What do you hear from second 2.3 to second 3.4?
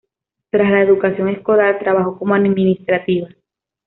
administrativa.